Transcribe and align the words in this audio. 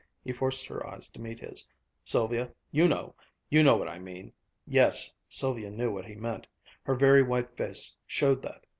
He 0.23 0.33
forced 0.33 0.65
her 0.65 0.83
eyes 0.87 1.09
to 1.09 1.21
meet 1.21 1.41
his. 1.41 1.67
"Sylvia 2.03 2.51
you 2.71 2.87
know 2.87 3.13
you 3.51 3.61
know 3.61 3.75
what 3.77 3.87
I 3.87 3.99
mean." 3.99 4.33
Yes, 4.65 5.13
Sylvia 5.29 5.69
knew 5.69 5.91
what 5.91 6.05
he 6.05 6.15
meant. 6.15 6.47
Her 6.85 6.95
very 6.95 7.21
white 7.21 7.55
face 7.55 7.95
showed 8.07 8.41
that. 8.41 8.65